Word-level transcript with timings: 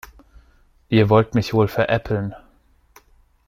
Ihr 0.89 1.09
wollt 1.09 1.35
mich 1.35 1.53
wohl 1.53 1.67
veräppeln. 1.67 2.33